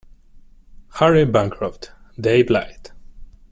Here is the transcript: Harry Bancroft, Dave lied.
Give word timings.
Harry 0.95 1.25
Bancroft, 1.25 1.91
Dave 2.19 2.49
lied. 2.49 2.89